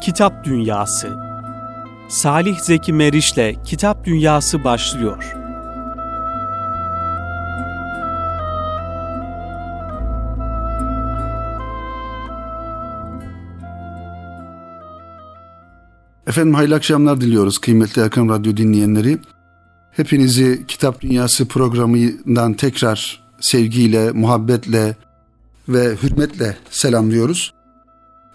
[0.00, 1.16] Kitap Dünyası
[2.08, 5.34] Salih Zeki Meriç'le Kitap Dünyası başlıyor.
[16.26, 19.18] Efendim hayırlı akşamlar diliyoruz kıymetli Erkan Radyo dinleyenleri.
[19.92, 24.96] Hepinizi Kitap Dünyası programından tekrar sevgiyle, muhabbetle
[25.68, 27.59] ve hürmetle selamlıyoruz.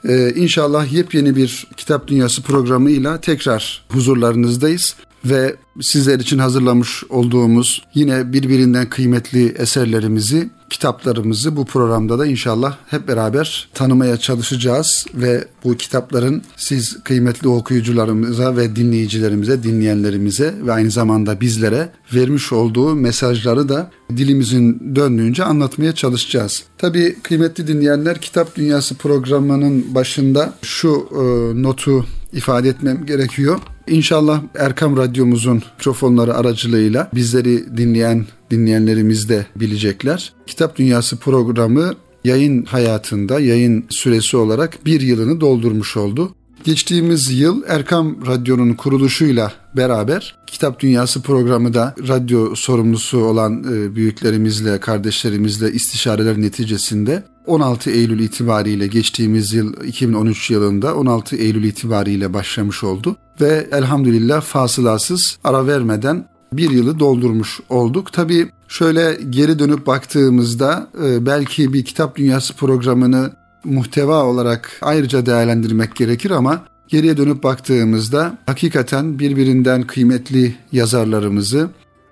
[0.08, 4.96] Ee, inşallah yepyeni bir Kitap Dünyası programıyla tekrar huzurlarınızdayız
[5.26, 13.08] ve sizler için hazırlamış olduğumuz yine birbirinden kıymetli eserlerimizi, kitaplarımızı bu programda da inşallah hep
[13.08, 21.42] beraber tanımaya çalışacağız ve bu kitapların siz kıymetli okuyucularımıza ve dinleyicilerimize, dinleyenlerimize ve aynı zamanda
[21.42, 26.64] bizlere vermiş olduğu mesajları da dilimizin döndüğünce anlatmaya çalışacağız.
[26.78, 31.18] Tabii kıymetli dinleyenler Kitap Dünyası programının başında şu e,
[31.64, 33.60] notu ifade etmem gerekiyor.
[33.88, 40.34] İnşallah Erkam Radyomuzun mikrofonları aracılığıyla bizleri dinleyen dinleyenlerimiz de bilecekler.
[40.48, 46.36] Kitap Dünyası programı yayın hayatında, yayın süresi olarak bir yılını doldurmuş oldu.
[46.64, 54.80] Geçtiğimiz yıl Erkam Radyo'nun kuruluşuyla beraber Kitap Dünyası programı da radyo sorumlusu olan e, büyüklerimizle,
[54.80, 63.16] kardeşlerimizle istişareler neticesinde 16 Eylül itibariyle geçtiğimiz yıl 2013 yılında 16 Eylül itibariyle başlamış oldu
[63.42, 68.14] ve elhamdülillah fasılasız ara vermeden bir yılı doldurmuş olduk.
[68.14, 73.32] Tabii şöyle geri dönüp baktığımızda e, belki bir kitap dünyası programını
[73.64, 81.70] muhteva olarak ayrıca değerlendirmek gerekir ama geriye dönüp baktığımızda hakikaten birbirinden kıymetli yazarlarımızı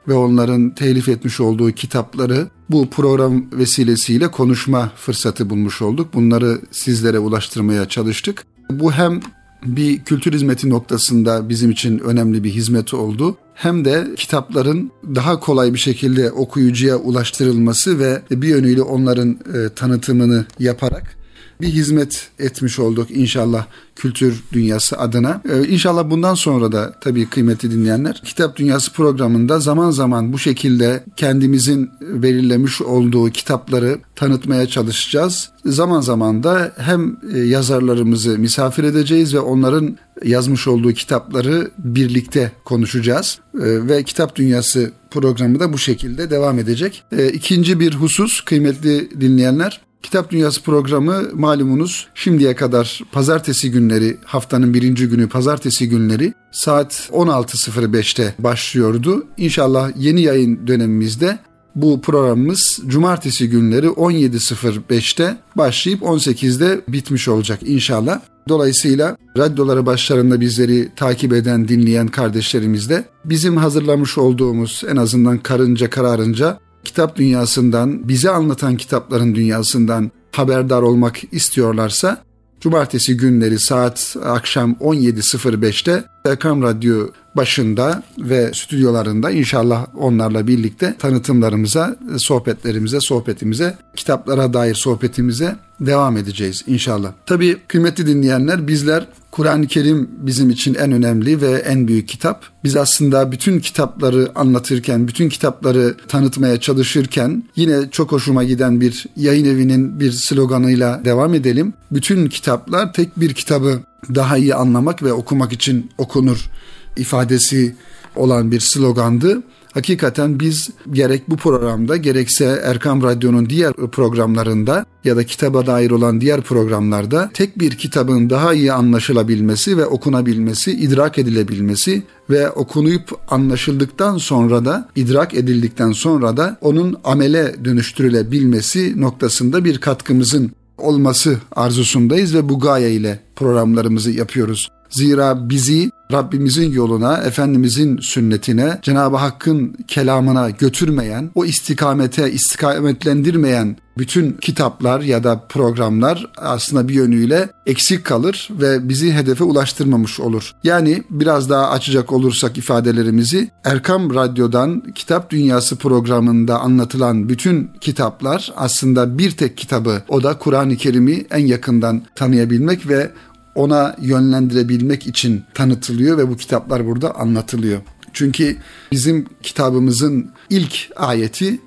[0.07, 6.13] ve onların telif etmiş olduğu kitapları bu program vesilesiyle konuşma fırsatı bulmuş olduk.
[6.13, 8.45] Bunları sizlere ulaştırmaya çalıştık.
[8.69, 9.19] Bu hem
[9.65, 13.37] bir kültür hizmeti noktasında bizim için önemli bir hizmet oldu.
[13.53, 20.45] Hem de kitapların daha kolay bir şekilde okuyucuya ulaştırılması ve bir yönüyle onların e, tanıtımını
[20.59, 21.22] yaparak
[21.63, 23.65] bir hizmet etmiş olduk inşallah
[23.95, 25.41] kültür dünyası adına.
[25.49, 31.03] Ee, inşallah bundan sonra da tabii kıymetli dinleyenler Kitap Dünyası programında zaman zaman bu şekilde
[31.17, 35.49] kendimizin belirlemiş olduğu kitapları tanıtmaya çalışacağız.
[35.65, 43.39] Zaman zaman da hem e, yazarlarımızı misafir edeceğiz ve onların yazmış olduğu kitapları birlikte konuşacağız.
[43.55, 47.03] Ee, ve Kitap Dünyası programı da bu şekilde devam edecek.
[47.11, 54.73] Ee, ikinci bir husus kıymetli dinleyenler Kitap Dünyası programı malumunuz şimdiye kadar pazartesi günleri haftanın
[54.73, 59.25] birinci günü pazartesi günleri saat 16.05'te başlıyordu.
[59.37, 61.39] İnşallah yeni yayın dönemimizde
[61.75, 68.19] bu programımız cumartesi günleri 17.05'te başlayıp 18'de bitmiş olacak inşallah.
[68.49, 75.89] Dolayısıyla radyoları başlarında bizleri takip eden, dinleyen kardeşlerimiz de bizim hazırlamış olduğumuz en azından karınca
[75.89, 82.23] kararınca kitap dünyasından, bize anlatan kitapların dünyasından haberdar olmak istiyorlarsa
[82.63, 92.97] Cumartesi günleri saat akşam 17.05'te Erkam Radyo başında ve stüdyolarında inşallah onlarla birlikte tanıtımlarımıza, sohbetlerimize,
[93.01, 97.11] sohbetimize, kitaplara dair sohbetimize devam edeceğiz inşallah.
[97.25, 102.45] Tabii kıymetli dinleyenler bizler Kur'an-ı Kerim bizim için en önemli ve en büyük kitap.
[102.63, 109.45] Biz aslında bütün kitapları anlatırken, bütün kitapları tanıtmaya çalışırken yine çok hoşuma giden bir yayın
[109.45, 111.73] evinin bir sloganıyla devam edelim.
[111.91, 113.79] Bütün kitaplar tek bir kitabı
[114.15, 116.49] daha iyi anlamak ve okumak için okunur
[116.97, 117.75] ifadesi
[118.15, 119.41] olan bir slogandı.
[119.73, 126.21] Hakikaten biz gerek bu programda gerekse Erkam Radyo'nun diğer programlarında ya da kitaba dair olan
[126.21, 134.17] diğer programlarda tek bir kitabın daha iyi anlaşılabilmesi ve okunabilmesi, idrak edilebilmesi ve okunup anlaşıldıktan
[134.17, 142.49] sonra da idrak edildikten sonra da onun amele dönüştürülebilmesi noktasında bir katkımızın olması arzusundayız ve
[142.49, 144.69] bu gaye ile programlarımızı yapıyoruz.
[144.93, 155.01] Zira bizi Rabbimizin yoluna, Efendimizin sünnetine, Cenab-ı Hakk'ın kelamına götürmeyen, o istikamete istikametlendirmeyen bütün kitaplar
[155.01, 160.51] ya da programlar aslında bir yönüyle eksik kalır ve bizi hedefe ulaştırmamış olur.
[160.63, 169.17] Yani biraz daha açacak olursak ifadelerimizi Erkam Radyo'dan Kitap Dünyası programında anlatılan bütün kitaplar aslında
[169.17, 173.11] bir tek kitabı o da Kur'an-ı Kerim'i en yakından tanıyabilmek ve
[173.55, 177.81] ona yönlendirebilmek için tanıtılıyor ve bu kitaplar burada anlatılıyor.
[178.13, 178.57] Çünkü
[178.91, 181.59] bizim kitabımızın ilk ayeti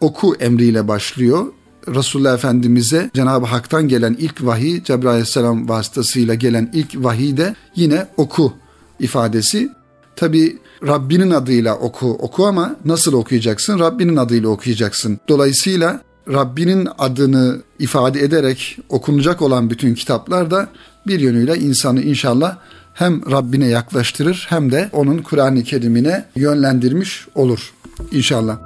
[0.00, 1.46] oku emriyle başlıyor.
[1.88, 8.06] Resulullah Efendimiz'e Cenab-ı Hak'tan gelen ilk vahiy Cebrail Aleyhisselam vasıtasıyla gelen ilk vahiy de yine
[8.16, 8.52] oku
[9.00, 9.70] ifadesi.
[10.16, 13.78] Tabi Rabbinin adıyla oku oku ama nasıl okuyacaksın?
[13.78, 15.18] Rabbinin adıyla okuyacaksın.
[15.28, 20.68] Dolayısıyla Rabbinin adını ifade ederek okunacak olan bütün kitaplar da
[21.06, 22.56] bir yönüyle insanı inşallah
[22.94, 27.72] hem Rabbine yaklaştırır hem de onun Kur'an-ı Kerim'ine yönlendirmiş olur
[28.12, 28.58] inşallah.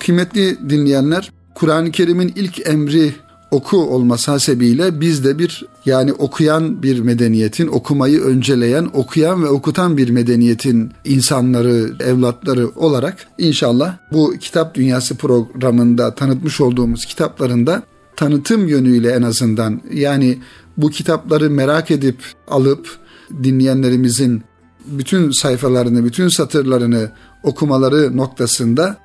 [0.00, 3.12] Kıymetli dinleyenler, Kur'an-ı Kerim'in ilk emri
[3.50, 9.96] oku olması hasebiyle biz de bir yani okuyan bir medeniyetin, okumayı önceleyen, okuyan ve okutan
[9.96, 17.82] bir medeniyetin insanları, evlatları olarak inşallah bu kitap dünyası programında tanıtmış olduğumuz kitaplarında
[18.16, 20.38] tanıtım yönüyle en azından yani
[20.76, 22.16] bu kitapları merak edip
[22.48, 22.98] alıp
[23.42, 24.42] dinleyenlerimizin
[24.86, 27.10] bütün sayfalarını, bütün satırlarını
[27.42, 28.96] okumaları noktasında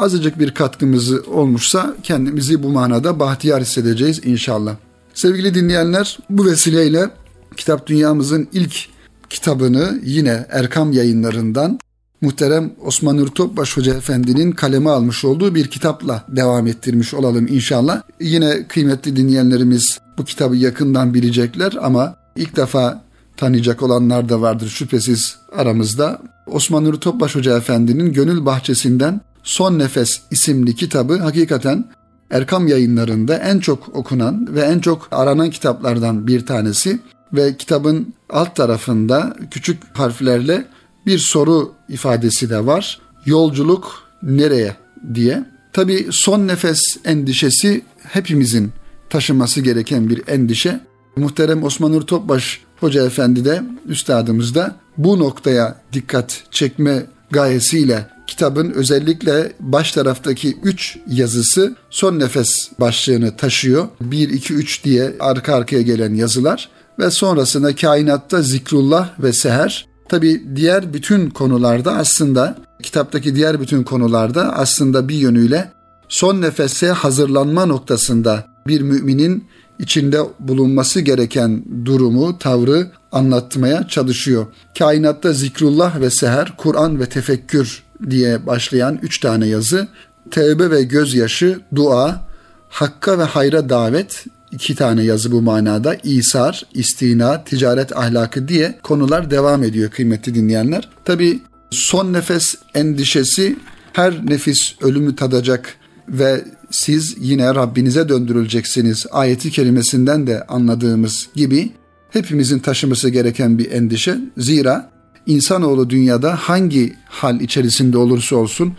[0.00, 4.76] azıcık bir katkımız olmuşsa kendimizi bu manada bahtiyar hissedeceğiz inşallah.
[5.14, 7.10] Sevgili dinleyenler bu vesileyle
[7.56, 8.88] Kitap Dünyamızın ilk
[9.30, 11.78] kitabını yine Erkam yayınlarından
[12.20, 18.02] muhterem Osman Nur Topbaş Hoca Efendi'nin kaleme almış olduğu bir kitapla devam ettirmiş olalım inşallah.
[18.20, 23.04] Yine kıymetli dinleyenlerimiz bu kitabı yakından bilecekler ama ilk defa
[23.36, 26.22] tanıyacak olanlar da vardır şüphesiz aramızda.
[26.46, 31.84] Osman Nur Topbaş Hoca Efendi'nin Gönül Bahçesi'nden Son Nefes isimli kitabı hakikaten
[32.30, 36.98] Erkam yayınlarında en çok okunan ve en çok aranan kitaplardan bir tanesi
[37.32, 40.64] ve kitabın alt tarafında küçük harflerle
[41.06, 43.00] bir soru ifadesi de var.
[43.26, 44.76] Yolculuk nereye
[45.14, 45.44] diye.
[45.72, 48.72] Tabi son nefes endişesi hepimizin
[49.10, 50.80] taşıması gereken bir endişe.
[51.16, 58.70] Muhterem Osman Nur Topbaş Hoca Efendi de üstadımız da bu noktaya dikkat çekme gayesiyle kitabın
[58.70, 63.88] özellikle baş taraftaki 3 yazısı son nefes başlığını taşıyor.
[64.00, 69.86] 1, 2, 3 diye arka arkaya gelen yazılar ve sonrasında kainatta zikrullah ve seher.
[70.08, 75.72] Tabi diğer bütün konularda aslında kitaptaki diğer bütün konularda aslında bir yönüyle
[76.08, 79.44] son nefese hazırlanma noktasında bir müminin
[79.78, 84.46] içinde bulunması gereken durumu, tavrı anlatmaya çalışıyor.
[84.78, 89.88] Kainatta zikrullah ve seher, Kur'an ve tefekkür diye başlayan üç tane yazı,
[90.30, 92.28] tevbe ve gözyaşı, dua,
[92.68, 99.30] hakka ve hayra davet, iki tane yazı bu manada, İsar, istina, ticaret ahlakı diye konular
[99.30, 100.88] devam ediyor kıymetli dinleyenler.
[101.04, 103.56] Tabi son nefes endişesi
[103.92, 105.74] her nefis ölümü tadacak
[106.08, 111.72] ve siz yine Rabbinize döndürüleceksiniz ayeti kerimesinden de anladığımız gibi
[112.10, 114.18] hepimizin taşıması gereken bir endişe.
[114.36, 114.90] Zira
[115.28, 118.72] insanoğlu dünyada hangi hal içerisinde olursa olsun,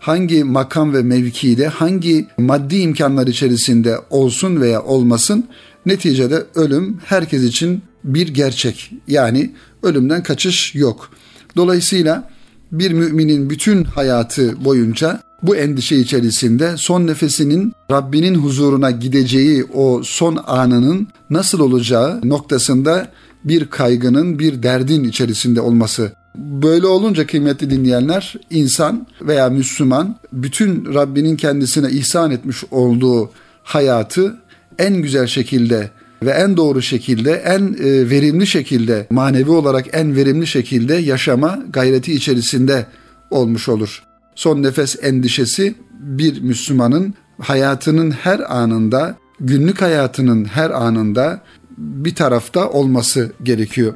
[0.00, 5.44] hangi makam ve mevkide, hangi maddi imkanlar içerisinde olsun veya olmasın,
[5.86, 8.90] neticede ölüm herkes için bir gerçek.
[9.08, 9.50] Yani
[9.82, 11.10] ölümden kaçış yok.
[11.56, 12.30] Dolayısıyla
[12.72, 20.38] bir müminin bütün hayatı boyunca bu endişe içerisinde son nefesinin Rabbinin huzuruna gideceği o son
[20.46, 23.12] anının nasıl olacağı noktasında
[23.48, 26.12] bir kaygının, bir derdin içerisinde olması.
[26.36, 33.30] Böyle olunca kıymetli dinleyenler, insan veya Müslüman bütün Rabbinin kendisine ihsan etmiş olduğu
[33.62, 34.36] hayatı
[34.78, 35.90] en güzel şekilde
[36.22, 42.12] ve en doğru şekilde, en e, verimli şekilde, manevi olarak en verimli şekilde yaşama gayreti
[42.14, 42.86] içerisinde
[43.30, 44.02] olmuş olur.
[44.34, 51.40] Son nefes endişesi bir Müslümanın hayatının her anında, günlük hayatının her anında
[51.78, 53.94] bir tarafta olması gerekiyor.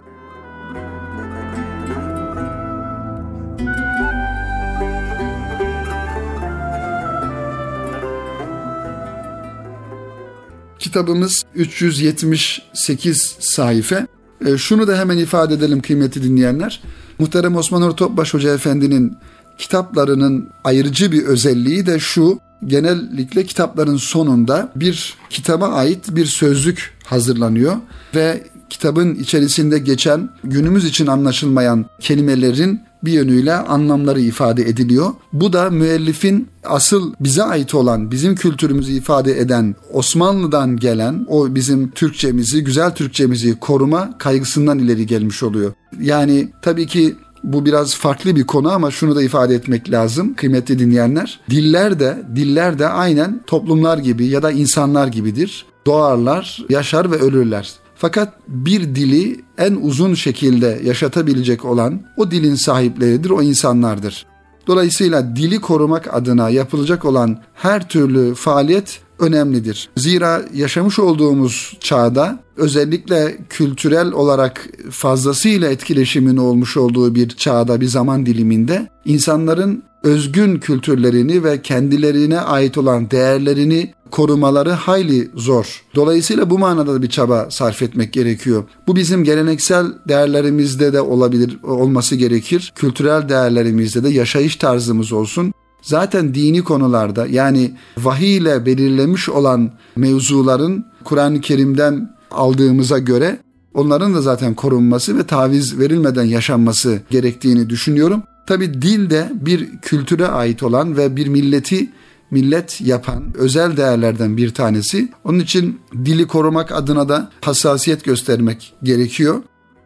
[10.79, 14.07] Kitabımız 378 sayfa.
[14.47, 16.83] E, şunu da hemen ifade edelim kıymetli dinleyenler.
[17.19, 19.17] Muhterem Osman Nur Topbaş Hoca Efendi'nin
[19.59, 22.39] kitaplarının ayrıcı bir özelliği de şu.
[22.67, 27.77] Genellikle kitapların sonunda bir kitaba ait bir sözlük hazırlanıyor
[28.15, 35.11] ve kitabın içerisinde geçen günümüz için anlaşılmayan kelimelerin bir yönüyle anlamları ifade ediliyor.
[35.33, 41.91] Bu da müellifin asıl bize ait olan, bizim kültürümüzü ifade eden, Osmanlı'dan gelen o bizim
[41.91, 45.73] Türkçemizi, güzel Türkçemizi koruma kaygısından ileri gelmiş oluyor.
[46.01, 50.79] Yani tabii ki bu biraz farklı bir konu ama şunu da ifade etmek lazım kıymetli
[50.79, 51.41] dinleyenler.
[51.51, 55.67] Diller de diller de aynen toplumlar gibi ya da insanlar gibidir.
[55.87, 57.73] Doğarlar, yaşar ve ölürler.
[57.97, 64.27] Fakat bir dili en uzun şekilde yaşatabilecek olan o dilin sahipleridir, o insanlardır.
[64.67, 69.89] Dolayısıyla dili korumak adına yapılacak olan her türlü faaliyet önemlidir.
[69.97, 78.27] Zira yaşamış olduğumuz çağda özellikle kültürel olarak fazlasıyla etkileşimin olmuş olduğu bir çağda, bir zaman
[78.27, 85.85] diliminde insanların özgün kültürlerini ve kendilerine ait olan değerlerini korumaları hayli zor.
[85.95, 88.65] Dolayısıyla bu manada da bir çaba sarf etmek gerekiyor.
[88.87, 92.73] Bu bizim geleneksel değerlerimizde de olabilir olması gerekir.
[92.77, 95.53] Kültürel değerlerimizde de yaşayış tarzımız olsun.
[95.83, 103.39] Zaten dini konularda yani vahiy ile belirlemiş olan mevzuların Kur'an-ı Kerim'den aldığımıza göre
[103.75, 108.23] onların da zaten korunması ve taviz verilmeden yaşanması gerektiğini düşünüyorum.
[108.47, 111.91] Tabi dil de bir kültüre ait olan ve bir milleti
[112.31, 115.09] millet yapan özel değerlerden bir tanesi.
[115.25, 119.43] Onun için dili korumak adına da hassasiyet göstermek gerekiyor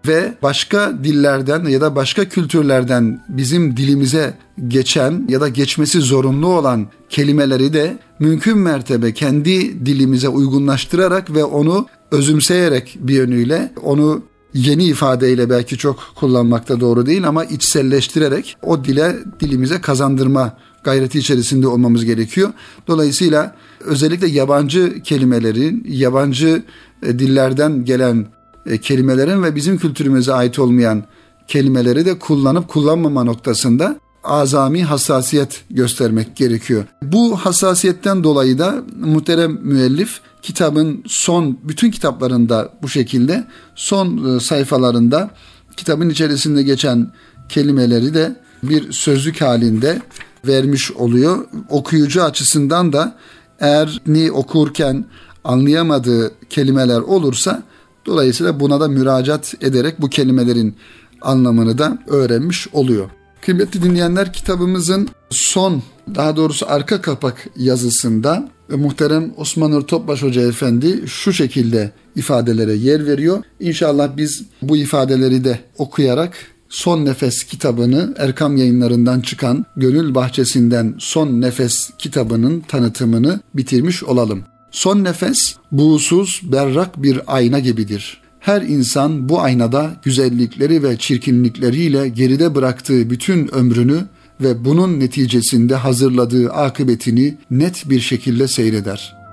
[0.07, 4.35] ve başka dillerden ya da başka kültürlerden bizim dilimize
[4.69, 11.87] geçen ya da geçmesi zorunlu olan kelimeleri de mümkün mertebe kendi dilimize uygunlaştırarak ve onu
[12.11, 14.23] özümseyerek bir yönüyle onu
[14.55, 21.67] yeni ifadeyle belki çok kullanmakta doğru değil ama içselleştirerek o dile dilimize kazandırma gayreti içerisinde
[21.67, 22.53] olmamız gerekiyor.
[22.87, 26.63] Dolayısıyla özellikle yabancı kelimelerin, yabancı
[27.03, 28.27] e, dillerden gelen
[28.67, 31.05] e, kelimelerin ve bizim kültürümüze ait olmayan
[31.49, 36.85] kelimeleri de kullanıp kullanmama noktasında azami hassasiyet göstermek gerekiyor.
[37.03, 43.45] Bu hassasiyetten dolayı da muhterem müellif kitabın son bütün kitaplarında bu şekilde
[43.75, 45.31] son e, sayfalarında
[45.77, 47.13] kitabın içerisinde geçen
[47.49, 50.03] kelimeleri de bir sözlük halinde
[50.47, 51.47] vermiş oluyor.
[51.69, 53.17] Okuyucu açısından da
[53.61, 55.05] eğer ni okurken
[55.45, 57.63] anlayamadığı kelimeler olursa
[58.07, 60.77] dolayısıyla buna da müracaat ederek bu kelimelerin
[61.23, 63.11] anlamını da öğrenmiş oluyor.
[63.41, 65.83] Kıymetli dinleyenler kitabımızın son
[66.15, 73.07] daha doğrusu arka kapak yazısında muhterem Osman Nur Topbaş Hoca Efendi şu şekilde ifadelere yer
[73.07, 73.43] veriyor.
[73.61, 76.37] İnşallah biz bu ifadeleri de okuyarak
[76.69, 84.45] Son Nefes kitabını Erkam yayınlarından çıkan Gönül Bahçesinden Son Nefes kitabının tanıtımını bitirmiş olalım.
[84.75, 88.21] Son nefes buğusuz berrak bir ayna gibidir.
[88.41, 94.07] Her insan bu aynada güzellikleri ve çirkinlikleriyle geride bıraktığı bütün ömrünü
[94.41, 99.25] ve bunun neticesinde hazırladığı akıbetini net bir şekilde seyreder.''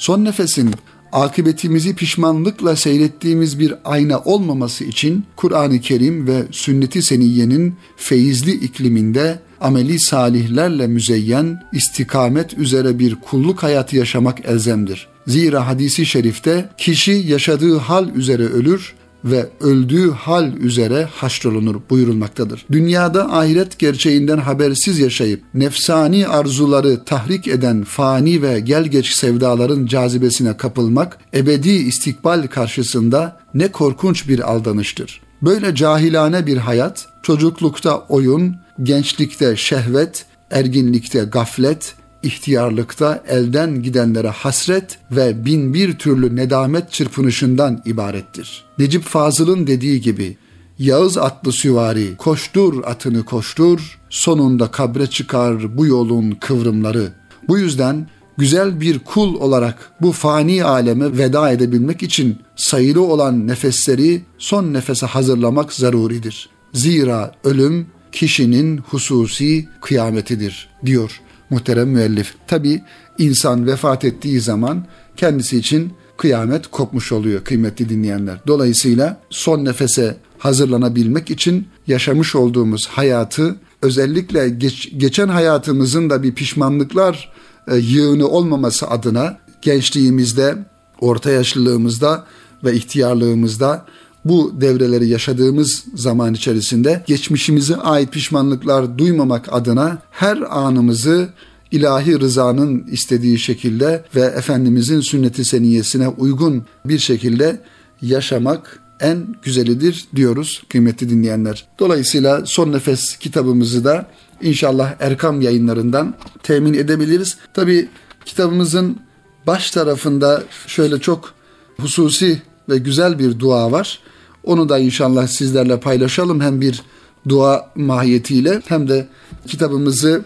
[0.00, 0.74] Son nefesin
[1.12, 10.00] akıbetimizi pişmanlıkla seyrettiğimiz bir ayna olmaması için Kur'an-ı Kerim ve sünnet-i seniyyenin feyizli ikliminde ameli
[10.00, 15.08] salihlerle müzeyyen, istikamet üzere bir kulluk hayatı yaşamak elzemdir.
[15.26, 22.66] Zira hadisi şerifte kişi yaşadığı hal üzere ölür, ve öldüğü hal üzere haşrolunur buyurulmaktadır.
[22.72, 31.18] Dünyada ahiret gerçeğinden habersiz yaşayıp nefsani arzuları tahrik eden fani ve gelgeç sevdaların cazibesine kapılmak
[31.34, 35.20] ebedi istikbal karşısında ne korkunç bir aldanıştır.
[35.42, 45.44] Böyle cahilane bir hayat çocuklukta oyun, gençlikte şehvet, erginlikte gaflet, ihtiyarlıkta elden gidenlere hasret ve
[45.44, 48.64] bin bir türlü nedamet çırpınışından ibarettir.
[48.78, 50.36] Necip Fazıl'ın dediği gibi
[50.80, 57.12] Yağız atlı süvari koştur atını koştur sonunda kabre çıkar bu yolun kıvrımları.
[57.48, 58.08] Bu yüzden
[58.38, 65.06] güzel bir kul olarak bu fani aleme veda edebilmek için sayılı olan nefesleri son nefese
[65.06, 66.48] hazırlamak zaruridir.
[66.72, 72.34] Zira ölüm kişinin hususi kıyametidir diyor muhterem müellif.
[72.46, 72.82] Tabi
[73.18, 78.36] insan vefat ettiği zaman kendisi için kıyamet kopmuş oluyor kıymetli dinleyenler.
[78.46, 87.32] Dolayısıyla son nefese hazırlanabilmek için yaşamış olduğumuz hayatı özellikle geç, geçen hayatımızın da bir pişmanlıklar
[87.68, 90.56] e, yığını olmaması adına gençliğimizde,
[91.00, 92.26] orta yaşlılığımızda
[92.64, 93.86] ve ihtiyarlığımızda
[94.24, 101.28] bu devreleri yaşadığımız zaman içerisinde geçmişimize ait pişmanlıklar duymamak adına her anımızı
[101.70, 107.60] ilahi rızanın istediği şekilde ve Efendimizin sünneti seniyesine uygun bir şekilde
[108.02, 111.66] yaşamak en güzelidir diyoruz kıymetli dinleyenler.
[111.78, 114.06] Dolayısıyla Son Nefes kitabımızı da
[114.42, 117.36] inşallah Erkam yayınlarından temin edebiliriz.
[117.54, 117.88] Tabi
[118.24, 119.00] kitabımızın
[119.46, 121.34] baş tarafında şöyle çok
[121.76, 124.00] hususi ve güzel bir dua var.
[124.44, 126.40] Onu da inşallah sizlerle paylaşalım.
[126.40, 126.82] Hem bir
[127.28, 129.08] dua mahiyetiyle hem de
[129.46, 130.24] kitabımızı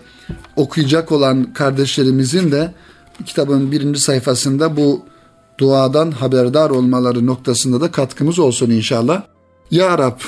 [0.56, 2.74] okuyacak olan kardeşlerimizin de
[3.26, 5.02] kitabın birinci sayfasında bu
[5.58, 9.22] duadan haberdar olmaları noktasında da katkımız olsun inşallah.
[9.70, 10.20] Ya Rab,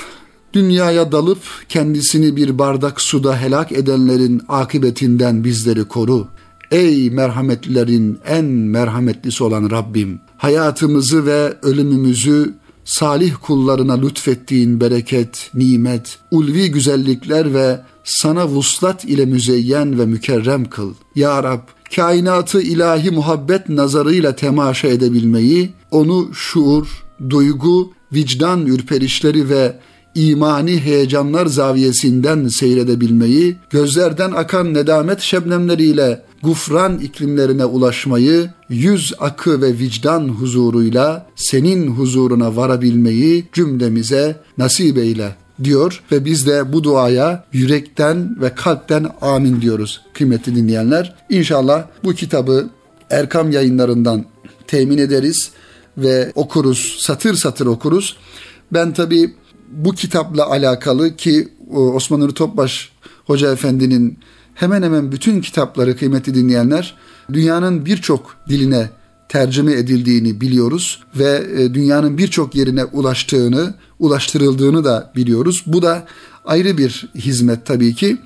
[0.52, 1.38] dünyaya dalıp
[1.68, 6.28] kendisini bir bardak suda helak edenlerin akıbetinden bizleri koru.
[6.70, 12.54] Ey merhametlilerin en merhametlisi olan Rabbim, hayatımızı ve ölümümüzü
[12.86, 20.94] salih kullarına lütfettiğin bereket, nimet, ulvi güzellikler ve sana vuslat ile müzeyyen ve mükerrem kıl.
[21.14, 21.60] Ya Rab,
[21.96, 29.78] kainatı ilahi muhabbet nazarıyla temaşa edebilmeyi, onu şuur, duygu, vicdan ürperişleri ve
[30.14, 40.28] imani heyecanlar zaviyesinden seyredebilmeyi, gözlerden akan nedamet şebnemleriyle gufran iklimlerine ulaşmayı, yüz akı ve vicdan
[40.28, 48.54] huzuruyla senin huzuruna varabilmeyi cümlemize nasip eyle diyor ve biz de bu duaya yürekten ve
[48.54, 51.14] kalpten amin diyoruz kıymetli dinleyenler.
[51.30, 52.68] İnşallah bu kitabı
[53.10, 54.24] Erkam yayınlarından
[54.66, 55.50] temin ederiz
[55.98, 58.16] ve okuruz, satır satır okuruz.
[58.72, 59.34] Ben tabi
[59.68, 62.92] bu kitapla alakalı ki Osman Nuri Topbaş
[63.26, 64.18] Hoca Efendi'nin
[64.56, 66.94] hemen hemen bütün kitapları kıymetli dinleyenler
[67.32, 68.90] dünyanın birçok diline
[69.28, 75.62] tercüme edildiğini biliyoruz ve e, dünyanın birçok yerine ulaştığını, ulaştırıldığını da biliyoruz.
[75.66, 76.06] Bu da
[76.44, 78.18] ayrı bir hizmet tabii ki.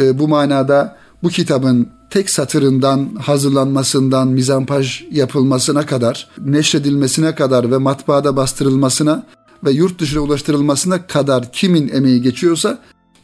[0.00, 8.36] E, bu manada bu kitabın tek satırından hazırlanmasından mizampaj yapılmasına kadar, neşredilmesine kadar ve matbaada
[8.36, 9.26] bastırılmasına
[9.64, 12.78] ve yurt dışına ulaştırılmasına kadar kimin emeği geçiyorsa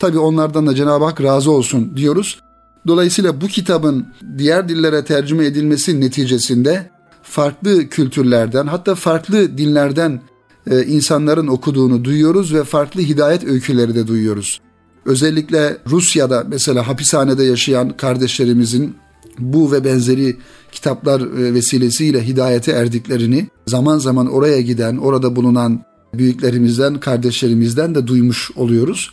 [0.04, 2.38] tabi onlardan da Cenab-ı Hak razı olsun diyoruz.
[2.86, 4.06] Dolayısıyla bu kitabın
[4.38, 6.90] diğer dillere tercüme edilmesi neticesinde
[7.22, 10.22] farklı kültürlerden hatta farklı dinlerden
[10.70, 14.60] e, insanların okuduğunu duyuyoruz ve farklı hidayet öyküleri de duyuyoruz.
[15.06, 18.96] Özellikle Rusya'da mesela hapishanede yaşayan kardeşlerimizin
[19.38, 20.36] bu ve benzeri
[20.72, 25.82] kitaplar e, vesilesiyle hidayete erdiklerini zaman zaman oraya giden, orada bulunan
[26.14, 29.10] büyüklerimizden, kardeşlerimizden de duymuş oluyoruz.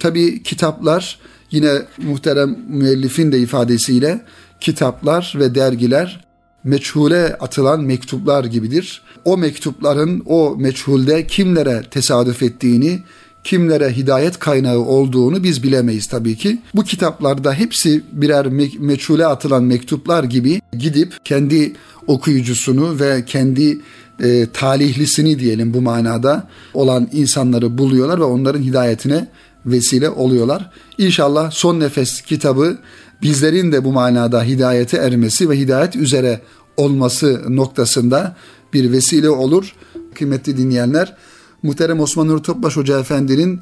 [0.00, 1.18] Tabii kitaplar
[1.50, 4.20] yine muhterem müellifin de ifadesiyle
[4.60, 6.24] kitaplar ve dergiler
[6.64, 9.02] meçhule atılan mektuplar gibidir.
[9.24, 13.00] O mektupların o meçhulde kimlere tesadüf ettiğini,
[13.44, 16.58] kimlere hidayet kaynağı olduğunu biz bilemeyiz tabii ki.
[16.74, 21.72] Bu kitaplarda hepsi birer me- meçhule atılan mektuplar gibi gidip kendi
[22.06, 23.80] okuyucusunu ve kendi
[24.22, 29.28] e, talihlisini diyelim bu manada olan insanları buluyorlar ve onların hidayetine
[29.66, 30.70] vesile oluyorlar.
[30.98, 32.78] İnşallah Son Nefes kitabı
[33.22, 36.40] bizlerin de bu manada hidayete ermesi ve hidayet üzere
[36.76, 38.36] olması noktasında
[38.72, 39.74] bir vesile olur.
[40.14, 41.16] Kıymetli dinleyenler,
[41.62, 43.60] Muhterem Osman Nur Topbaş Hoca Efendi'nin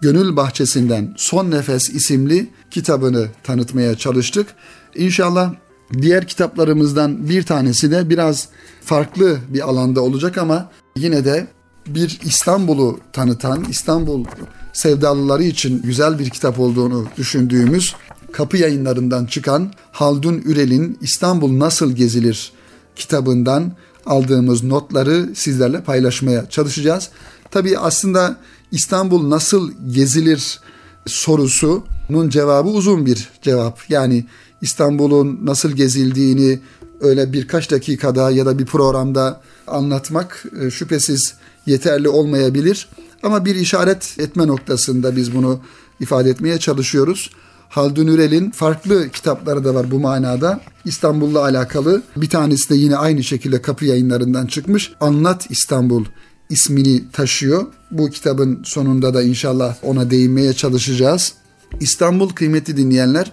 [0.00, 4.46] Gönül Bahçesinden Son Nefes isimli kitabını tanıtmaya çalıştık.
[4.94, 5.54] İnşallah
[6.02, 8.48] diğer kitaplarımızdan bir tanesi de biraz
[8.84, 11.46] farklı bir alanda olacak ama yine de
[11.86, 14.24] bir İstanbul'u tanıtan, İstanbul
[14.72, 17.94] sevdalıları için güzel bir kitap olduğunu düşündüğümüz
[18.32, 22.52] kapı yayınlarından çıkan Haldun Ürel'in İstanbul Nasıl Gezilir
[22.96, 23.72] kitabından
[24.06, 27.10] aldığımız notları sizlerle paylaşmaya çalışacağız.
[27.50, 28.36] Tabii aslında
[28.70, 30.60] İstanbul nasıl gezilir
[31.06, 33.90] sorusunun cevabı uzun bir cevap.
[33.90, 34.24] Yani
[34.60, 36.60] İstanbul'un nasıl gezildiğini
[37.00, 41.34] öyle birkaç dakikada ya da bir programda anlatmak e, şüphesiz
[41.66, 42.88] yeterli olmayabilir.
[43.22, 45.60] Ama bir işaret etme noktasında biz bunu
[46.00, 47.30] ifade etmeye çalışıyoruz.
[47.68, 50.60] Haldun Ürel'in farklı kitapları da var bu manada.
[50.84, 54.92] İstanbul'la alakalı bir tanesi de yine aynı şekilde kapı yayınlarından çıkmış.
[55.00, 56.04] Anlat İstanbul
[56.50, 57.66] ismini taşıyor.
[57.90, 61.32] Bu kitabın sonunda da inşallah ona değinmeye çalışacağız.
[61.80, 63.32] İstanbul kıymeti dinleyenler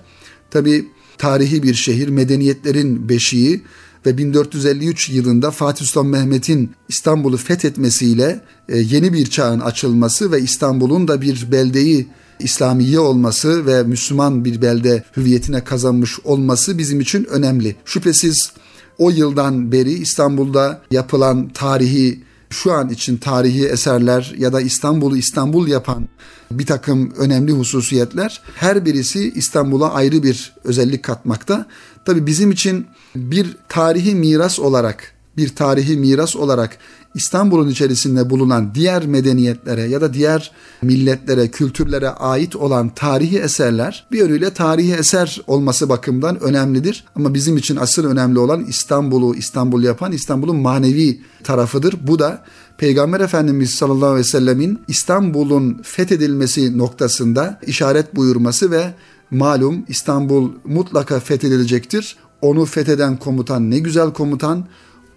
[0.52, 3.64] tabi tarihi bir şehir, medeniyetlerin beşiği
[4.06, 11.08] ve 1453 yılında Fatih Sultan Mehmet'in İstanbul'u fethetmesiyle e, yeni bir çağın açılması ve İstanbul'un
[11.08, 12.08] da bir beldeyi
[12.40, 17.76] İslamiye olması ve Müslüman bir belde hüviyetine kazanmış olması bizim için önemli.
[17.86, 18.52] Şüphesiz
[18.98, 25.68] o yıldan beri İstanbul'da yapılan tarihi şu an için tarihi eserler ya da İstanbul'u İstanbul
[25.68, 26.08] yapan
[26.52, 31.66] bir takım önemli hususiyetler her birisi İstanbul'a ayrı bir özellik katmakta.
[32.06, 36.78] Tabi bizim için bir tarihi miras olarak bir tarihi miras olarak
[37.16, 44.18] İstanbul'un içerisinde bulunan diğer medeniyetlere ya da diğer milletlere, kültürlere ait olan tarihi eserler bir
[44.18, 47.06] yönüyle tarihi eser olması bakımından önemlidir.
[47.16, 51.96] Ama bizim için asıl önemli olan İstanbul'u İstanbul yapan İstanbul'un manevi tarafıdır.
[52.02, 52.44] Bu da
[52.78, 58.94] Peygamber Efendimiz sallallahu aleyhi ve sellemin İstanbul'un fethedilmesi noktasında işaret buyurması ve
[59.32, 62.18] malum İstanbul mutlaka fethedilecektir.
[62.42, 64.66] Onu fetheden komutan ne güzel komutan,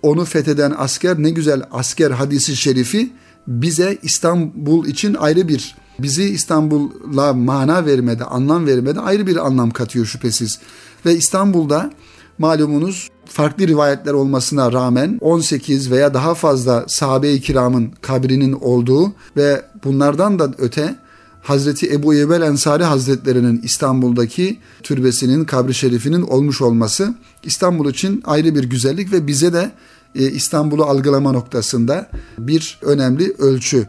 [0.02, 3.12] onu fetheden asker ne güzel asker hadisi şerifi
[3.46, 10.06] bize İstanbul için ayrı bir bizi İstanbul'a mana vermede, anlam vermede ayrı bir anlam katıyor
[10.06, 10.58] şüphesiz.
[11.06, 11.90] Ve İstanbul'da
[12.38, 20.38] malumunuz farklı rivayetler olmasına rağmen 18 veya daha fazla sahabe-i kiramın kabrinin olduğu ve bunlardan
[20.38, 20.96] da öte
[21.42, 28.64] Hazreti Ebu Eyyub Ensari Hazretlerinin İstanbul'daki türbesinin, kabri şerifinin olmuş olması İstanbul için ayrı bir
[28.64, 29.70] güzellik ve bize de
[30.14, 33.88] e, İstanbul'u algılama noktasında bir önemli ölçü.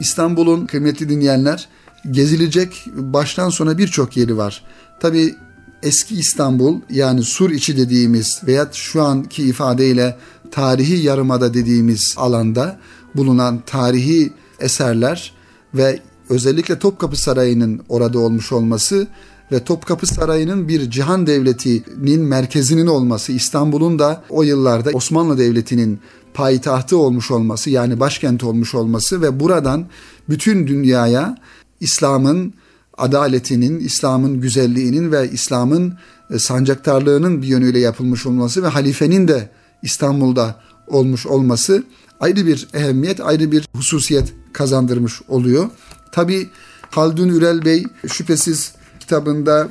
[0.00, 1.68] İstanbul'un kıymetli dinleyenler
[2.10, 4.64] gezilecek baştan sona birçok yeri var.
[5.00, 5.34] Tabi
[5.82, 10.16] eski İstanbul yani sur içi dediğimiz veya şu anki ifadeyle
[10.50, 12.78] tarihi yarımada dediğimiz alanda
[13.14, 15.32] bulunan tarihi eserler
[15.74, 19.06] ve özellikle Topkapı Sarayı'nın orada olmuş olması
[19.52, 26.00] ve Topkapı Sarayı'nın bir cihan devletinin merkezinin olması, İstanbul'un da o yıllarda Osmanlı Devleti'nin
[26.34, 29.86] payitahtı olmuş olması yani başkenti olmuş olması ve buradan
[30.28, 31.36] bütün dünyaya
[31.80, 32.54] İslam'ın
[32.98, 35.94] adaletinin, İslam'ın güzelliğinin ve İslam'ın
[36.30, 39.50] e, sancaktarlığının bir yönüyle yapılmış olması ve halifenin de
[39.82, 40.56] İstanbul'da
[40.86, 41.84] olmuş olması
[42.20, 45.70] ayrı bir ehemmiyet, ayrı bir hususiyet kazandırmış oluyor.
[46.12, 46.48] Tabi
[46.90, 49.68] Haldun Ürel Bey şüphesiz kitabında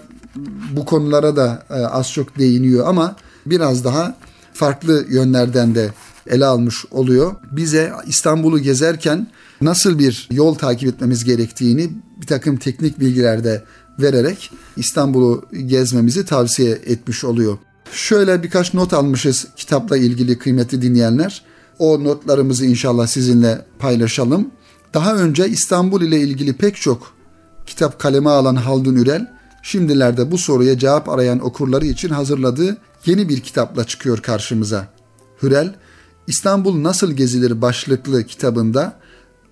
[0.71, 4.17] bu konulara da e, az çok değiniyor ama biraz daha
[4.53, 5.89] farklı yönlerden de
[6.27, 7.35] ele almış oluyor.
[7.51, 9.27] Bize İstanbul'u gezerken
[9.61, 11.89] nasıl bir yol takip etmemiz gerektiğini
[12.21, 13.63] bir takım teknik bilgiler de
[13.99, 17.57] vererek İstanbul'u gezmemizi tavsiye etmiş oluyor.
[17.91, 21.43] Şöyle birkaç not almışız kitapla ilgili kıymetli dinleyenler.
[21.79, 24.51] O notlarımızı inşallah sizinle paylaşalım.
[24.93, 27.13] Daha önce İstanbul ile ilgili pek çok
[27.65, 33.39] kitap kaleme alan Haldun Ürel, şimdilerde bu soruya cevap arayan okurları için hazırladığı yeni bir
[33.39, 34.87] kitapla çıkıyor karşımıza.
[35.43, 35.75] Hürel,
[36.27, 38.99] İstanbul Nasıl Gezilir başlıklı kitabında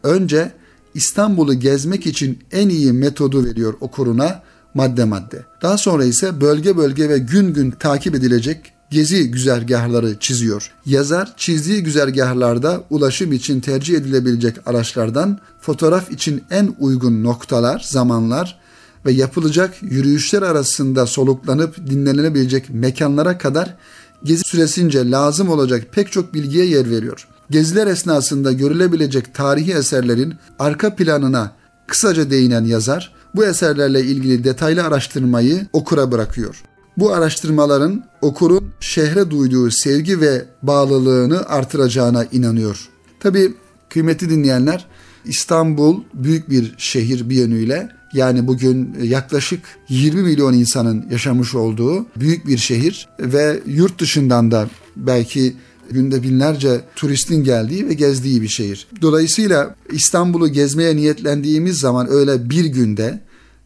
[0.05, 0.51] önce
[0.93, 4.41] İstanbul'u gezmek için en iyi metodu veriyor okuruna
[4.73, 5.45] madde madde.
[5.61, 10.71] Daha sonra ise bölge bölge ve gün gün takip edilecek gezi güzergahları çiziyor.
[10.85, 18.59] Yazar çizdiği güzergahlarda ulaşım için tercih edilebilecek araçlardan fotoğraf için en uygun noktalar, zamanlar
[19.05, 23.75] ve yapılacak yürüyüşler arasında soluklanıp dinlenilebilecek mekanlara kadar
[24.23, 27.27] gezi süresince lazım olacak pek çok bilgiye yer veriyor.
[27.49, 31.51] Geziler esnasında görülebilecek tarihi eserlerin arka planına
[31.87, 36.63] kısaca değinen yazar bu eserlerle ilgili detaylı araştırmayı okura bırakıyor.
[36.97, 42.89] Bu araştırmaların okurun şehre duyduğu sevgi ve bağlılığını artıracağına inanıyor.
[43.19, 43.53] Tabi
[43.89, 44.85] kıymetli dinleyenler
[45.25, 52.47] İstanbul büyük bir şehir bir yönüyle yani bugün yaklaşık 20 milyon insanın yaşamış olduğu büyük
[52.47, 55.55] bir şehir ve yurt dışından da belki
[55.91, 58.87] günde binlerce turistin geldiği ve gezdiği bir şehir.
[59.01, 63.19] Dolayısıyla İstanbul'u gezmeye niyetlendiğimiz zaman öyle bir günde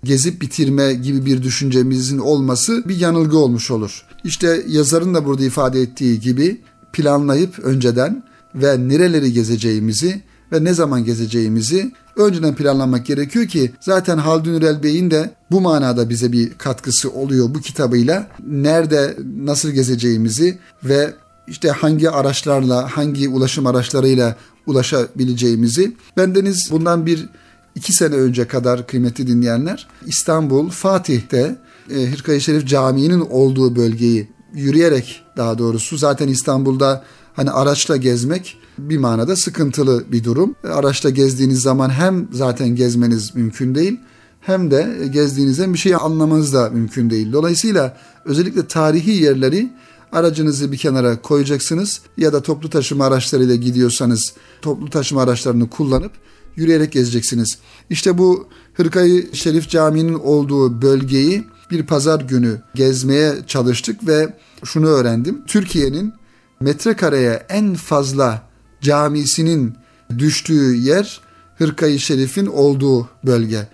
[0.03, 4.05] gezip bitirme gibi bir düşüncemizin olması bir yanılgı olmuş olur.
[4.23, 6.61] İşte yazarın da burada ifade ettiği gibi
[6.93, 8.23] planlayıp önceden
[8.55, 15.11] ve nereleri gezeceğimizi ve ne zaman gezeceğimizi önceden planlamak gerekiyor ki zaten Haldun Ürel Bey'in
[15.11, 18.27] de bu manada bize bir katkısı oluyor bu kitabıyla.
[18.47, 21.13] Nerede nasıl gezeceğimizi ve
[21.49, 24.35] işte hangi araçlarla, hangi ulaşım araçlarıyla
[24.67, 25.95] ulaşabileceğimizi.
[26.17, 27.29] Bendeniz bundan bir
[27.75, 31.57] iki sene önce kadar kıymetli dinleyenler İstanbul Fatih'te
[31.95, 38.97] e, Hırkayı Şerif Camii'nin olduğu bölgeyi yürüyerek daha doğrusu zaten İstanbul'da hani araçla gezmek bir
[38.97, 40.55] manada sıkıntılı bir durum.
[40.63, 43.99] Araçla gezdiğiniz zaman hem zaten gezmeniz mümkün değil
[44.41, 47.31] hem de gezdiğinizde bir şey anlamanız da mümkün değil.
[47.31, 49.69] Dolayısıyla özellikle tarihi yerleri
[50.11, 56.11] aracınızı bir kenara koyacaksınız ya da toplu taşıma araçlarıyla gidiyorsanız toplu taşıma araçlarını kullanıp
[56.55, 57.57] yürüyerek gezeceksiniz.
[57.89, 65.41] İşte bu Hırkayı Şerif Camii'nin olduğu bölgeyi bir pazar günü gezmeye çalıştık ve şunu öğrendim.
[65.47, 66.13] Türkiye'nin
[66.59, 68.41] metrekareye en fazla
[68.81, 69.73] camisinin
[70.17, 71.21] düştüğü yer
[71.57, 73.67] Hırkayı Şerif'in olduğu bölge.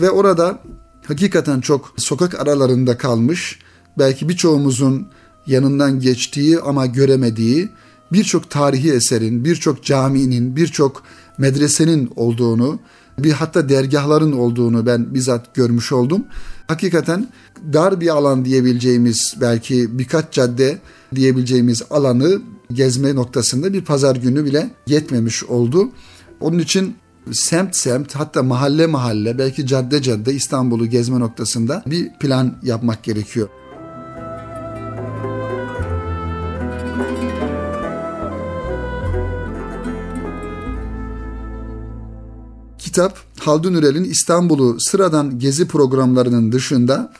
[0.00, 0.58] Ve orada
[1.06, 3.58] hakikaten çok sokak aralarında kalmış,
[3.98, 5.08] belki birçoğumuzun
[5.46, 7.68] yanından geçtiği ama göremediği
[8.12, 11.02] birçok tarihi eserin, birçok caminin, birçok
[11.38, 12.78] medresenin olduğunu,
[13.18, 16.24] bir hatta dergahların olduğunu ben bizzat görmüş oldum.
[16.66, 17.28] Hakikaten
[17.72, 20.78] dar bir alan diyebileceğimiz belki birkaç cadde
[21.14, 25.88] diyebileceğimiz alanı gezme noktasında bir pazar günü bile yetmemiş oldu.
[26.40, 26.94] Onun için
[27.32, 33.48] semt semt hatta mahalle mahalle belki cadde cadde İstanbul'u gezme noktasında bir plan yapmak gerekiyor.
[42.92, 47.12] Kitap Haldun Ürel'in İstanbul'u sıradan gezi programlarının dışında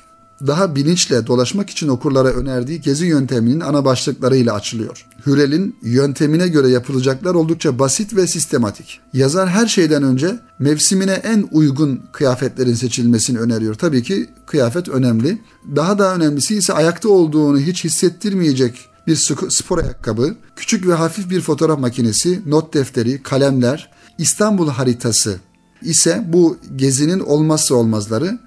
[0.46, 5.06] daha bilinçle dolaşmak için okurlara önerdiği gezi yönteminin ana başlıklarıyla açılıyor.
[5.26, 9.00] Hürel'in yöntemine göre yapılacaklar oldukça basit ve sistematik.
[9.12, 13.74] Yazar her şeyden önce mevsimine en uygun kıyafetlerin seçilmesini öneriyor.
[13.74, 15.38] Tabii ki kıyafet önemli.
[15.76, 19.16] Daha da önemlisi ise ayakta olduğunu hiç hissettirmeyecek bir
[19.48, 25.40] spor ayakkabı, küçük ve hafif bir fotoğraf makinesi, not defteri, kalemler, İstanbul haritası
[25.85, 28.38] ise bu gezinin olmazsa olmazları.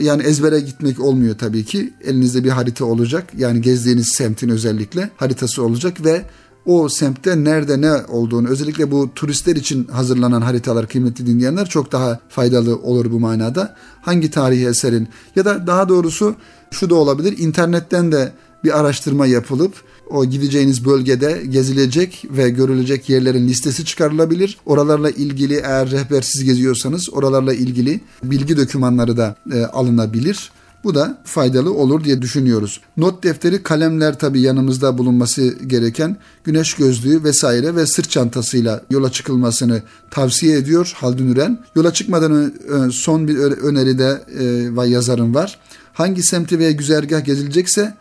[0.00, 1.94] Yani ezbere gitmek olmuyor tabii ki.
[2.04, 3.32] Elinizde bir harita olacak.
[3.36, 6.24] Yani gezdiğiniz semtin özellikle haritası olacak ve
[6.66, 12.20] o semtte nerede ne olduğunu özellikle bu turistler için hazırlanan haritalar kıymetli dinleyenler çok daha
[12.28, 13.76] faydalı olur bu manada.
[14.02, 16.34] Hangi tarihi eserin ya da daha doğrusu
[16.70, 18.32] şu da olabilir internetten de
[18.64, 19.74] bir araştırma yapılıp
[20.10, 24.58] o gideceğiniz bölgede gezilecek ve görülecek yerlerin listesi çıkarılabilir.
[24.66, 30.50] Oralarla ilgili eğer rehbersiz geziyorsanız oralarla ilgili bilgi dokümanları da e, alınabilir.
[30.84, 32.80] Bu da faydalı olur diye düşünüyoruz.
[32.96, 39.82] Not defteri, kalemler tabii yanımızda bulunması gereken güneş gözlüğü vesaire ve sırt çantasıyla yola çıkılmasını
[40.10, 41.58] tavsiye ediyor Haldun Üren.
[41.76, 42.52] Yola çıkmadan
[42.92, 44.24] son bir öneri de
[44.84, 45.58] e, yazarım var.
[45.92, 47.94] Hangi semti veya güzergah gezilecekse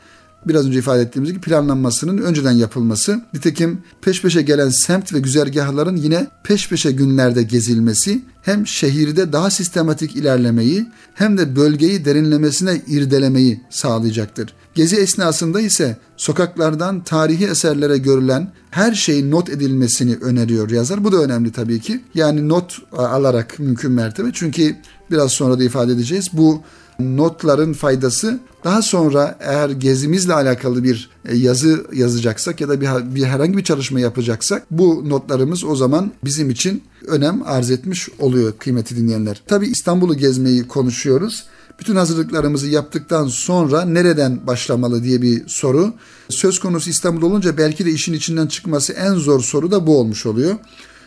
[0.46, 3.22] biraz önce ifade ettiğimiz gibi planlanmasının önceden yapılması.
[3.34, 9.50] Nitekim peş peşe gelen semt ve güzergahların yine peş peşe günlerde gezilmesi hem şehirde daha
[9.50, 14.54] sistematik ilerlemeyi hem de bölgeyi derinlemesine irdelemeyi sağlayacaktır.
[14.76, 21.04] Gezi esnasında ise sokaklardan tarihi eserlere görülen her şeyin not edilmesini öneriyor yazar.
[21.04, 22.02] Bu da önemli tabii ki.
[22.14, 24.30] Yani not alarak mümkün mertebe.
[24.34, 24.76] Çünkü
[25.12, 26.28] biraz sonra da ifade edeceğiz.
[26.34, 26.62] Bu
[27.00, 33.24] notların faydası daha sonra eğer gezimizle alakalı bir e, yazı yazacaksak ya da bir, bir
[33.24, 38.98] herhangi bir çalışma yapacaksak bu notlarımız o zaman bizim için önem arz etmiş oluyor kıymeti
[38.98, 39.42] dinleyenler.
[39.48, 41.44] Tabi İstanbul'u gezmeyi konuşuyoruz.
[41.80, 45.94] Bütün hazırlıklarımızı yaptıktan sonra nereden başlamalı diye bir soru.
[46.30, 50.26] Söz konusu İstanbul olunca belki de işin içinden çıkması en zor soru da bu olmuş
[50.26, 50.56] oluyor.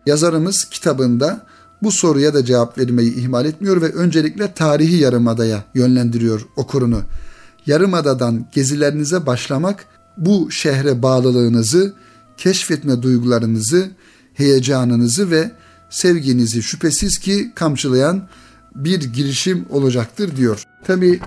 [0.07, 1.47] Yazarımız kitabında
[1.83, 7.03] bu soruya da cevap vermeyi ihmal etmiyor ve öncelikle tarihi yarımadaya yönlendiriyor okurunu.
[7.67, 11.95] Yarımadadan gezilerinize başlamak bu şehre bağlılığınızı,
[12.37, 13.91] keşfetme duygularınızı,
[14.35, 15.51] heyecanınızı ve
[15.91, 18.29] sevginizi şüphesiz ki kamçılayan
[18.75, 20.65] bir girişim olacaktır diyor.
[20.85, 21.21] Tabi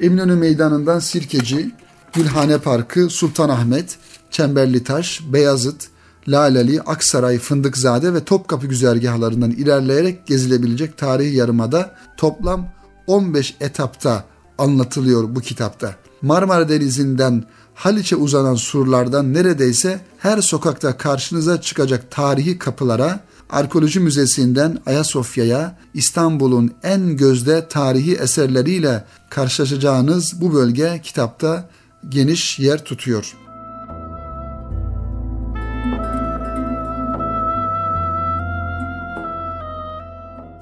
[0.00, 1.70] Eminönü Meydanı'ndan Sirkeci,
[2.12, 3.96] Gülhane Parkı, Sultanahmet,
[4.30, 5.88] Çemberlitaş, Beyazıt,
[6.28, 12.68] Laleli, Aksaray, Fındıkzade ve Topkapı güzergahlarından ilerleyerek gezilebilecek tarihi yarımada toplam
[13.06, 14.24] 15 etapta
[14.58, 15.94] anlatılıyor bu kitapta.
[16.22, 17.44] Marmara Denizi'nden
[17.74, 27.16] Haliç'e uzanan surlardan neredeyse her sokakta karşınıza çıkacak tarihi kapılara, Arkeoloji Müzesi'nden Ayasofya'ya, İstanbul'un en
[27.16, 31.68] gözde tarihi eserleriyle karşılaşacağınız bu bölge kitapta
[32.08, 33.34] geniş yer tutuyor.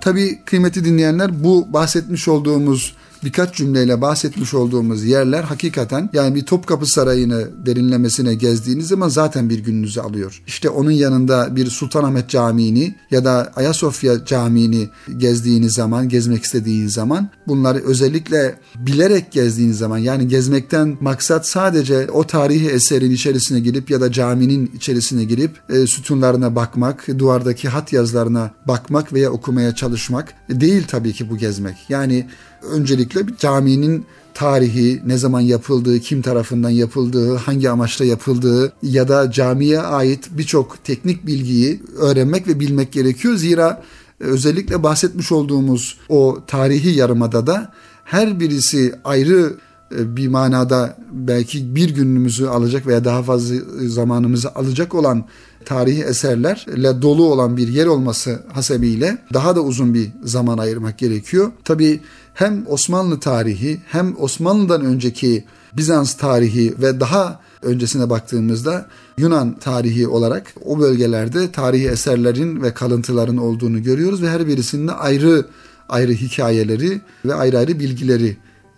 [0.01, 2.95] Tabii kıymetli dinleyenler bu bahsetmiş olduğumuz
[3.27, 9.59] birkaç cümleyle bahsetmiş olduğumuz yerler hakikaten yani bir Topkapı Sarayı'nı derinlemesine gezdiğiniz zaman zaten bir
[9.59, 10.43] gününüzü alıyor.
[10.47, 17.31] İşte onun yanında bir Sultanahmet Camii'ni ya da Ayasofya Camii'ni gezdiğiniz zaman, gezmek istediğiniz zaman
[17.47, 24.01] bunları özellikle bilerek gezdiğiniz zaman yani gezmekten maksat sadece o tarihi eserin içerisine girip ya
[24.01, 30.85] da caminin içerisine girip e, sütunlarına bakmak, duvardaki hat yazılarına bakmak veya okumaya çalışmak değil
[30.89, 31.77] tabii ki bu gezmek.
[31.89, 32.27] Yani
[32.63, 39.31] öncelikle bir caminin tarihi, ne zaman yapıldığı, kim tarafından yapıldığı, hangi amaçla yapıldığı ya da
[39.31, 43.37] camiye ait birçok teknik bilgiyi öğrenmek ve bilmek gerekiyor.
[43.37, 43.83] Zira
[44.21, 47.73] özellikle bahsetmiş olduğumuz o tarihi yarımada da
[48.05, 49.55] her birisi ayrı
[49.99, 53.55] e, bir manada belki bir günümüzü alacak veya daha fazla
[53.87, 55.25] zamanımızı alacak olan
[55.65, 61.53] tarihi eserlerle dolu olan bir yer olması hasebiyle daha da uzun bir zaman ayırmak gerekiyor.
[61.65, 62.01] Tabii
[62.37, 70.55] hem Osmanlı tarihi hem Osmanlı'dan önceki Bizans tarihi ve daha öncesine baktığımızda Yunan tarihi olarak
[70.65, 75.47] o bölgelerde tarihi eserlerin ve kalıntıların olduğunu görüyoruz ve her birisinde ayrı
[75.89, 78.37] ayrı hikayeleri ve ayrı ayrı bilgileri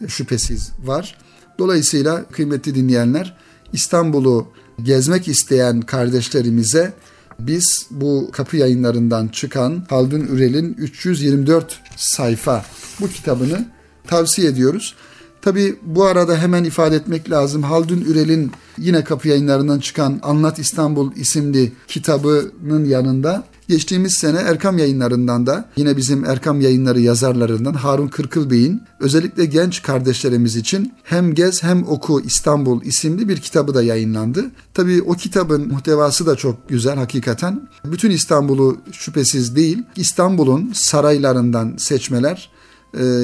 [0.09, 1.19] şüphesiz var.
[1.59, 3.37] Dolayısıyla kıymetli dinleyenler
[3.73, 4.49] İstanbul'u
[4.83, 6.93] gezmek isteyen kardeşlerimize
[7.39, 12.65] biz bu kapı yayınlarından çıkan Haldun Ürel'in 324 sayfa
[13.01, 13.69] bu kitabını
[14.07, 14.95] tavsiye ediyoruz.
[15.43, 17.63] Tabi bu arada hemen ifade etmek lazım.
[17.63, 25.47] Haldun Ürel'in yine kapı yayınlarından çıkan Anlat İstanbul isimli kitabının yanında Geçtiğimiz sene Erkam yayınlarından
[25.47, 31.63] da yine bizim Erkam yayınları yazarlarından Harun Kırkıl Bey'in özellikle genç kardeşlerimiz için Hem Gez
[31.63, 34.45] Hem Oku İstanbul isimli bir kitabı da yayınlandı.
[34.75, 37.69] Tabii o kitabın muhtevası da çok güzel hakikaten.
[37.85, 42.51] Bütün İstanbul'u şüphesiz değil, İstanbul'un saraylarından seçmeler,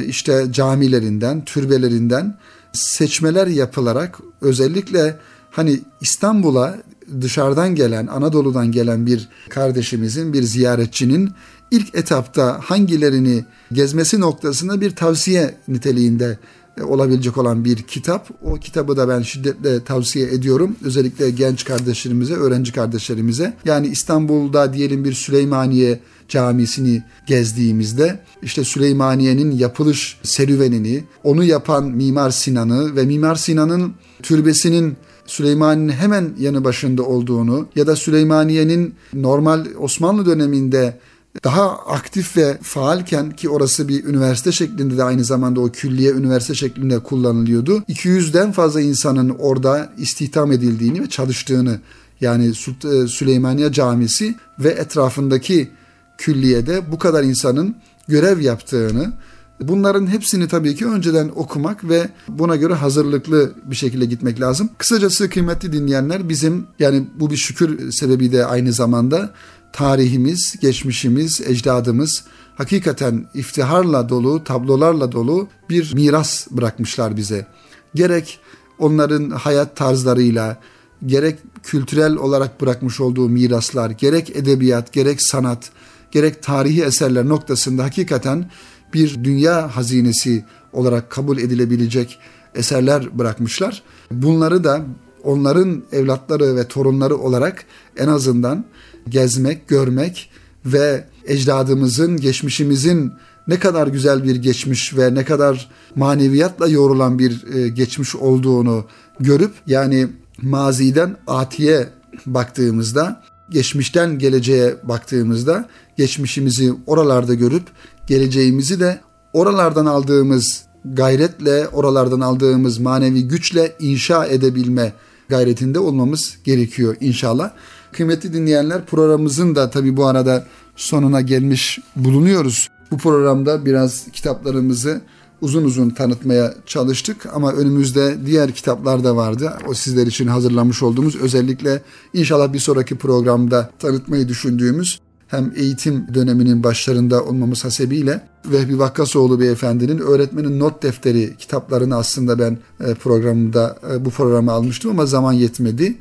[0.07, 2.39] işte camilerinden, türbelerinden
[2.73, 5.19] seçmeler yapılarak özellikle
[5.51, 6.77] hani İstanbul'a
[7.21, 11.31] dışarıdan gelen, Anadolu'dan gelen bir kardeşimizin, bir ziyaretçinin
[11.71, 16.39] ilk etapta hangilerini gezmesi noktasında bir tavsiye niteliğinde e,
[16.83, 18.29] olabilecek olan bir kitap.
[18.43, 20.77] O kitabı da ben şiddetle tavsiye ediyorum.
[20.85, 23.57] Özellikle genç kardeşlerimize, öğrenci kardeşlerimize.
[23.65, 32.97] Yani İstanbul'da diyelim bir Süleymaniye camisini gezdiğimizde işte Süleymaniye'nin yapılış serüvenini, onu yapan Mimar Sinan'ı
[32.97, 40.99] ve Mimar Sinan'ın türbesinin Süleymaniye'nin hemen yanı başında olduğunu ya da Süleymaniye'nin normal Osmanlı döneminde
[41.45, 46.55] daha aktif ve faalken ki orası bir üniversite şeklinde de aynı zamanda o külliye üniversite
[46.55, 47.83] şeklinde kullanılıyordu.
[47.89, 51.81] 200'den fazla insanın orada istihdam edildiğini ve çalıştığını
[52.21, 55.71] yani e, Süleymaniye Camisi ve etrafındaki
[56.19, 57.77] külliyede bu kadar insanın
[58.09, 59.13] görev yaptığını
[59.61, 64.71] Bunların hepsini tabii ki önceden okumak ve buna göre hazırlıklı bir şekilde gitmek lazım.
[64.79, 69.31] Kısacası kıymetli dinleyenler bizim yani bu bir şükür sebebi de aynı zamanda
[69.75, 77.47] tarihimiz, geçmişimiz, ecdadımız hakikaten iftiharla dolu, tablolarla dolu bir miras bırakmışlar bize.
[77.95, 78.39] Gerek
[78.79, 80.61] onların hayat tarzlarıyla,
[81.07, 85.71] gerek kültürel olarak bırakmış olduğu miraslar, gerek edebiyat, gerek sanat,
[86.11, 88.51] gerek tarihi eserler noktasında hakikaten
[88.95, 92.19] bir dünya hazinesi olarak kabul edilebilecek
[92.55, 93.83] eserler bırakmışlar.
[94.11, 94.87] Bunları da
[95.25, 97.65] onların evlatları ve torunları olarak
[97.97, 98.65] en azından
[99.09, 100.31] gezmek, görmek
[100.67, 103.13] ve ecdadımızın, geçmişimizin
[103.49, 108.85] ne kadar güzel bir geçmiş ve ne kadar maneviyatla yoğrulan bir e, geçmiş olduğunu
[109.21, 110.09] görüp yani
[110.43, 111.89] maziden atiye
[112.27, 117.63] baktığımızda, geçmişten geleceğe baktığımızda geçmişimizi oralarda görüp
[118.07, 119.01] geleceğimizi de
[119.33, 124.93] oralardan aldığımız gayretle, oralardan aldığımız manevi güçle inşa edebilme
[125.29, 127.51] gayretinde olmamız gerekiyor inşallah.
[127.97, 132.69] Kıymetli dinleyenler programımızın da tabi bu arada sonuna gelmiş bulunuyoruz.
[132.91, 135.01] Bu programda biraz kitaplarımızı
[135.41, 139.53] uzun uzun tanıtmaya çalıştık ama önümüzde diğer kitaplar da vardı.
[139.69, 146.63] O sizler için hazırlamış olduğumuz özellikle inşallah bir sonraki programda tanıtmayı düşündüğümüz hem eğitim döneminin
[146.63, 154.05] başlarında olmamız hasebiyle Vehbi Vakkasoğlu beyefendinin öğretmenin not defteri kitaplarını aslında ben e, programda e,
[154.05, 155.97] bu programı almıştım ama zaman yetmedi.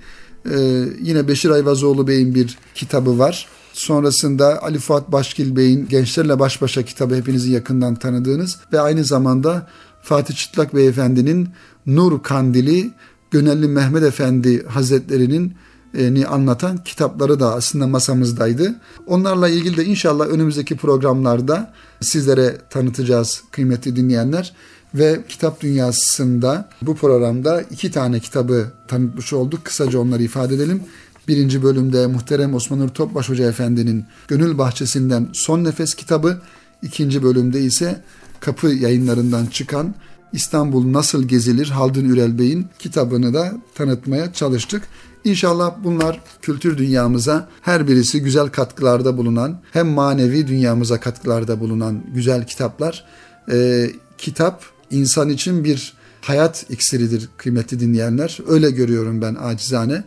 [0.52, 3.48] E, yine Beşir Ayvazoğlu Bey'in bir kitabı var.
[3.74, 9.68] Sonrasında Ali Fuat Başkil Bey'in Gençlerle Baş Başa kitabı hepinizin yakından tanıdığınız ve aynı zamanda
[10.02, 11.50] Fatih Çıtlak Beyefendi'nin
[11.86, 12.92] Nur Kandili
[13.32, 15.54] Gönelli Mehmet Efendi Hazretleri'nin
[15.94, 18.76] ni anlatan kitapları da aslında masamızdaydı.
[19.08, 24.54] Onlarla ilgili de inşallah önümüzdeki programlarda sizlere tanıtacağız kıymetli dinleyenler.
[24.96, 29.66] Ve kitap dünyasında bu programda iki tane kitabı tanıtmış olduk.
[29.66, 30.84] Kısaca onları ifade edelim.
[31.28, 36.42] Birinci bölümde muhterem Osman Nur Topbaş Hoca Efendi'nin Gönül Bahçesinden Son Nefes kitabı.
[36.82, 38.02] İkinci bölümde ise
[38.40, 39.96] kapı yayınlarından çıkan
[40.34, 44.84] İstanbul Nasıl Gezilir Haldun Ürel Bey'in kitabını da tanıtmaya çalıştık.
[45.24, 52.48] İnşallah bunlar kültür dünyamıza her birisi güzel katkılarda bulunan hem manevi dünyamıza katkılarda bulunan güzel
[52.48, 53.06] kitaplar.
[53.52, 58.38] Ee, kitap insan için bir hayat iksiridir kıymetli dinleyenler.
[58.48, 60.04] Öyle görüyorum ben acizane.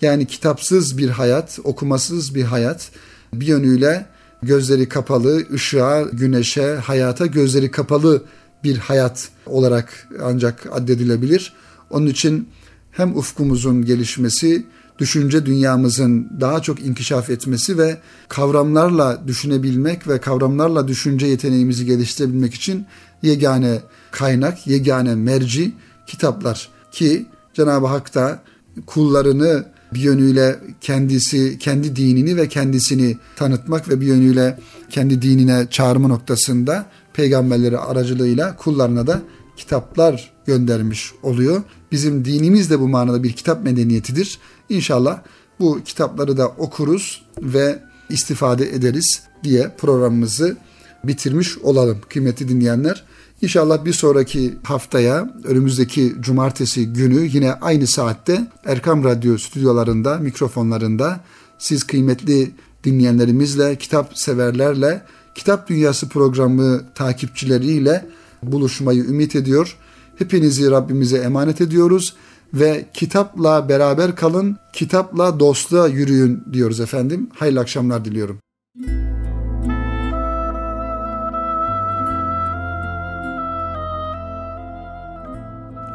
[0.00, 2.90] Yani kitapsız bir hayat, okumasız bir hayat
[3.34, 4.06] bir yönüyle
[4.42, 8.24] gözleri kapalı, ışığa, güneşe, hayata gözleri kapalı
[8.64, 11.52] bir hayat olarak ancak addedilebilir.
[11.90, 12.48] Onun için
[12.90, 14.66] hem ufkumuzun gelişmesi,
[14.98, 22.86] düşünce dünyamızın daha çok inkişaf etmesi ve kavramlarla düşünebilmek ve kavramlarla düşünce yeteneğimizi geliştirebilmek için
[23.22, 23.78] yegane
[24.10, 25.72] kaynak, yegane merci
[26.06, 28.42] kitaplar ki Cenab-ı Hak da
[28.86, 29.64] kullarını
[29.94, 34.58] bir yönüyle kendisi, kendi dinini ve kendisini tanıtmak ve bir yönüyle
[34.90, 39.22] kendi dinine çağırma noktasında peygamberleri aracılığıyla kullarına da
[39.56, 41.62] kitaplar göndermiş oluyor.
[41.92, 44.38] Bizim dinimiz de bu manada bir kitap medeniyetidir.
[44.68, 45.22] İnşallah
[45.60, 50.56] bu kitapları da okuruz ve istifade ederiz diye programımızı
[51.04, 53.04] bitirmiş olalım kıymetli dinleyenler.
[53.42, 61.20] İnşallah bir sonraki haftaya önümüzdeki cumartesi günü yine aynı saatte Erkam Radyo stüdyolarında, mikrofonlarında
[61.58, 62.50] siz kıymetli
[62.84, 65.02] dinleyenlerimizle, kitap severlerle,
[65.34, 68.06] Kitap Dünyası programı takipçileriyle
[68.42, 69.76] buluşmayı ümit ediyor.
[70.16, 72.14] Hepinizi Rabbimize emanet ediyoruz
[72.54, 77.30] ve kitapla beraber kalın, kitapla dostluğa yürüyün diyoruz efendim.
[77.34, 78.38] Hayırlı akşamlar diliyorum.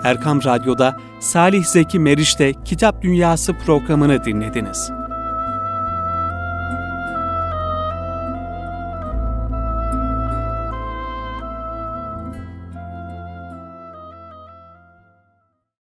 [0.04, 4.92] Erkam Radyo'da Salih Zeki Meriç'te Kitap Dünyası programını dinlediniz.